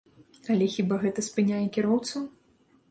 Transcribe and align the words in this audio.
Але 0.53 0.69
хіба 0.75 0.99
гэта 1.03 1.27
спыняе 1.29 1.63
кіроўцаў? 1.77 2.21